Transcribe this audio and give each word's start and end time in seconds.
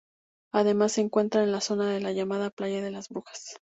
Además 0.51 0.93
se 0.93 1.01
encuentra 1.01 1.43
en 1.43 1.51
la 1.51 1.61
zona 1.61 1.99
la 1.99 2.11
llamada 2.11 2.49
"Playa 2.49 2.81
de 2.81 2.89
Las 2.89 3.09
Brujas". 3.09 3.59